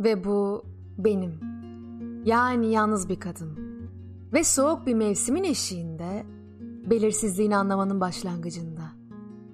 [0.00, 0.64] Ve bu
[0.98, 1.40] benim.
[2.24, 3.58] Yani yalnız bir kadın.
[4.32, 6.26] Ve soğuk bir mevsimin eşiğinde,
[6.90, 8.82] belirsizliğini anlamanın başlangıcında.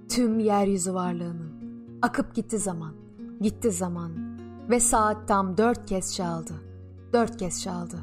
[0.09, 1.55] Tüm yeryüzü varlığının.
[2.03, 2.95] Akıp gitti zaman,
[3.41, 4.13] gitti zaman.
[4.71, 6.53] Ve saat tam dört kez çaldı.
[7.13, 7.97] Dört kez çaldı.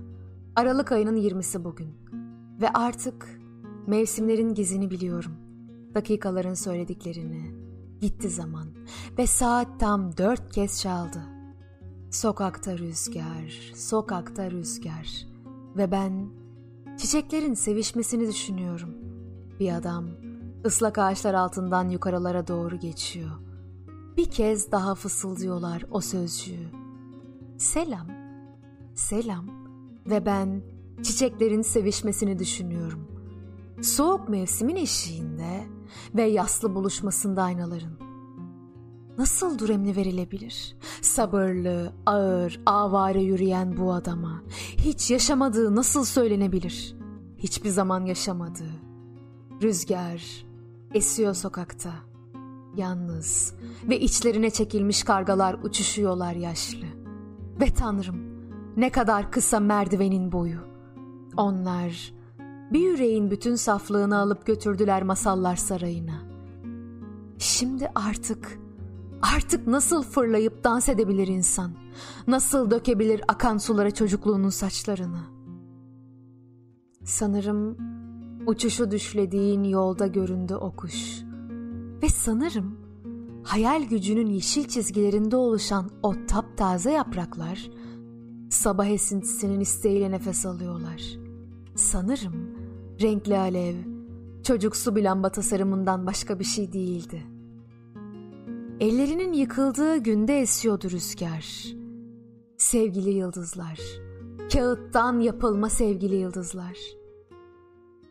[0.55, 1.93] Aralık ayının yirmisi bugün.
[2.61, 3.39] Ve artık
[3.87, 5.31] mevsimlerin gizini biliyorum.
[5.95, 7.55] Dakikaların söylediklerini.
[8.01, 8.67] Gitti zaman.
[9.17, 11.40] Ve saat tam dört kez çaldı.
[12.11, 15.27] Sokakta rüzgar, sokakta rüzgar.
[15.77, 16.29] Ve ben
[16.97, 18.89] çiçeklerin sevişmesini düşünüyorum.
[19.59, 20.05] Bir adam
[20.65, 23.31] ıslak ağaçlar altından yukarılara doğru geçiyor.
[24.17, 26.69] Bir kez daha fısıldıyorlar o sözcüğü.
[27.57, 28.07] Selam,
[28.95, 29.45] selam
[30.05, 30.61] ve ben
[31.03, 33.07] çiçeklerin sevişmesini düşünüyorum.
[33.81, 35.63] Soğuk mevsimin eşiğinde
[36.15, 38.10] ve yaslı buluşmasında aynaların
[39.21, 40.75] nasıl duremli verilebilir?
[41.01, 44.43] Sabırlı, ağır, avare yürüyen bu adama
[44.77, 46.95] hiç yaşamadığı nasıl söylenebilir?
[47.37, 48.73] Hiçbir zaman yaşamadığı.
[49.61, 50.45] Rüzgar
[50.93, 51.93] esiyor sokakta.
[52.75, 53.53] Yalnız
[53.89, 56.87] ve içlerine çekilmiş kargalar uçuşuyorlar yaşlı.
[57.59, 58.17] Ve tanrım
[58.77, 60.59] ne kadar kısa merdivenin boyu.
[61.37, 62.13] Onlar
[62.73, 66.21] bir yüreğin bütün saflığını alıp götürdüler masallar sarayına.
[67.37, 68.59] Şimdi artık
[69.21, 71.71] Artık nasıl fırlayıp dans edebilir insan?
[72.27, 75.21] Nasıl dökebilir akan sulara çocukluğunun saçlarını?
[77.03, 77.77] Sanırım
[78.47, 81.21] uçuşu düşlediğin yolda göründü o kuş.
[82.03, 82.77] Ve sanırım
[83.43, 87.69] hayal gücünün yeşil çizgilerinde oluşan o taptaze yapraklar
[88.49, 91.01] sabah esintisinin isteğiyle nefes alıyorlar.
[91.75, 92.49] Sanırım
[93.01, 93.75] renkli alev
[94.43, 97.30] çocuksu bir lamba tasarımından başka bir şey değildi.''
[98.81, 101.65] Ellerinin yıkıldığı günde esiyordu rüzgar.
[102.57, 103.79] Sevgili yıldızlar,
[104.53, 106.77] kağıttan yapılma sevgili yıldızlar.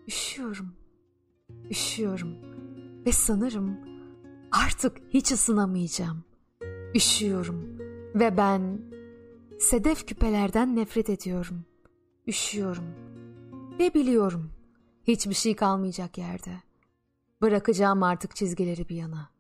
[0.09, 0.75] Üşüyorum,
[1.71, 2.37] üşüyorum
[3.07, 3.77] ve sanırım
[4.53, 6.25] artık hiç ısınamayacağım.
[6.95, 7.79] Üşüyorum
[8.15, 8.81] ve ben
[9.59, 11.65] sedef küpelerden nefret ediyorum.
[12.27, 12.85] Üşüyorum
[13.79, 14.51] ve biliyorum
[15.05, 16.53] hiçbir şey kalmayacak yerde.
[17.43, 19.40] Bırakacağım artık çizgileri bir yana.''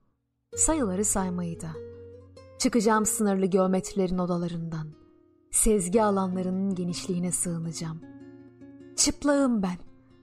[0.56, 1.70] Sayıları saymayı da.
[2.58, 4.86] Çıkacağım sınırlı geometrilerin odalarından.
[5.50, 8.00] Sezgi alanlarının genişliğine sığınacağım.
[8.96, 9.76] Çıplağım ben.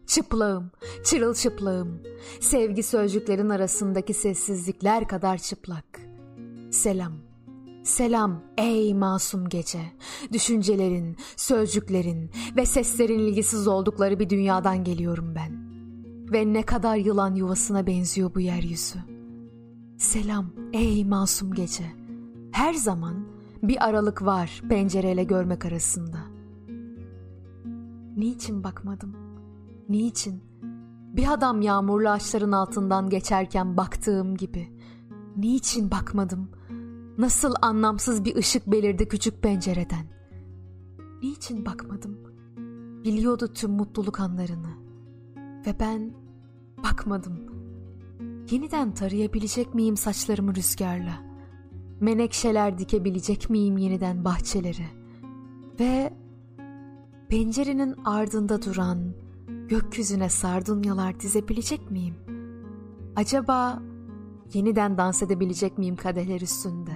[0.08, 0.72] Çıplağım,
[1.06, 2.04] çırılçıplağım.
[2.40, 6.02] Sevgi sözcüklerin arasındaki sessizlikler kadar çıplak.
[6.72, 7.14] Selam.
[7.84, 9.82] Selam ey masum gece.
[10.34, 15.68] Düşüncelerin, sözcüklerin ve seslerin ilgisiz oldukları bir dünyadan geliyorum ben.
[16.34, 19.17] Ve ne kadar yılan yuvasına benziyor bu yeryüzü.''
[19.98, 21.84] Selam ey masum gece.
[22.52, 23.28] Her zaman
[23.64, 26.18] bir aralık var pencereyle görmek arasında.
[28.18, 29.16] Niçin bakmadım?
[29.90, 30.44] Niçin?
[31.16, 34.70] Bir adam yağmurlu ağaçların altından geçerken baktığım gibi.
[35.38, 36.50] Niçin bakmadım?
[37.18, 40.06] Nasıl anlamsız bir ışık belirdi küçük pencereden.
[41.24, 42.18] Niçin bakmadım?
[43.04, 44.72] Biliyordu tüm mutluluk anlarını.
[45.66, 46.14] Ve ben
[46.84, 47.57] bakmadım.''
[48.52, 51.22] Yeniden tarayabilecek miyim saçlarımı rüzgarla?
[52.00, 54.86] Menekşeler dikebilecek miyim yeniden bahçeleri?
[55.80, 56.14] Ve
[57.30, 59.14] pencerenin ardında duran
[59.68, 62.16] gökyüzüne sardunyalar dizebilecek miyim?
[63.16, 63.82] Acaba
[64.54, 66.96] yeniden dans edebilecek miyim kadehler üstünde?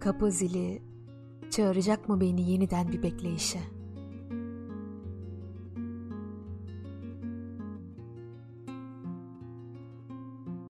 [0.00, 0.82] Kapı zili
[1.50, 3.75] çağıracak mı beni yeniden bir bekleyişe?''